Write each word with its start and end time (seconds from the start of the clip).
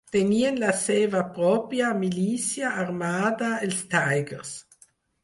Tenien 0.13 0.55
la 0.61 0.69
seva 0.83 1.19
pròpia 1.35 1.89
milícia 2.03 2.71
armada, 2.85 3.51
els 3.67 3.83
Tigers. 3.93 4.57